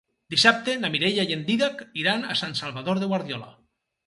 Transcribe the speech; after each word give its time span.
Dissabte 0.33 0.73
na 0.85 0.89
Mireia 0.93 1.25
i 1.31 1.35
en 1.35 1.43
Dídac 1.49 1.83
iran 2.05 2.27
a 2.33 2.39
Sant 2.41 2.57
Salvador 2.63 3.05
de 3.05 3.13
Guardiola. 3.15 3.53